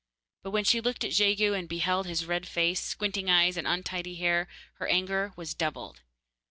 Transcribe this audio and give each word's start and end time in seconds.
But 0.41 0.49
when 0.49 0.63
she 0.63 0.81
looked 0.81 1.03
at 1.03 1.11
Jegu 1.11 1.53
and 1.53 1.69
beheld 1.69 2.07
his 2.07 2.25
red 2.25 2.47
face, 2.47 2.79
squinting 2.81 3.29
eyes, 3.29 3.55
and 3.55 3.67
untidy 3.67 4.15
hair, 4.15 4.47
her 4.79 4.87
anger 4.87 5.31
was 5.35 5.53
doubled. 5.53 6.01